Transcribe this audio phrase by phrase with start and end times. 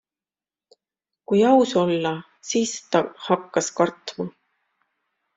[1.31, 2.13] Kui aus olla,
[2.51, 4.25] siis ta hakkas kartma.